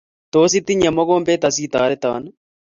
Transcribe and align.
Tos, 0.37 0.51
itinye 0.59 0.89
mogombet 0.95 1.41
asitoreton? 1.49 2.21